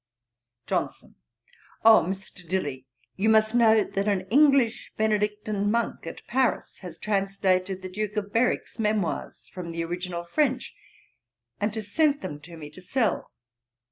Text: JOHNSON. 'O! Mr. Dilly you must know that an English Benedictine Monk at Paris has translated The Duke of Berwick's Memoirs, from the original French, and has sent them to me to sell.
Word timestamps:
JOHNSON. 0.65 1.13
'O! 1.85 1.99
Mr. 2.09 2.49
Dilly 2.49 2.87
you 3.17 3.29
must 3.29 3.53
know 3.53 3.83
that 3.83 4.07
an 4.07 4.21
English 4.31 4.91
Benedictine 4.97 5.69
Monk 5.69 6.07
at 6.07 6.25
Paris 6.25 6.79
has 6.79 6.97
translated 6.97 7.83
The 7.83 7.87
Duke 7.89 8.17
of 8.17 8.33
Berwick's 8.33 8.79
Memoirs, 8.79 9.47
from 9.53 9.71
the 9.71 9.83
original 9.83 10.23
French, 10.23 10.73
and 11.59 11.75
has 11.75 11.91
sent 11.91 12.21
them 12.21 12.39
to 12.39 12.57
me 12.57 12.71
to 12.71 12.81
sell. 12.81 13.31